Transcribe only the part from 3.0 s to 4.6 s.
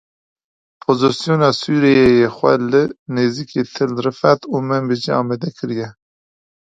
nêzîkî Til Rifet û